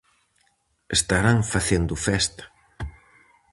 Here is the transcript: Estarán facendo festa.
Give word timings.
Estarán 0.97 1.39
facendo 1.53 1.95
festa. 2.05 2.43